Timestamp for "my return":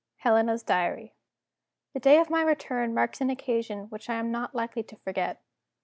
2.31-2.91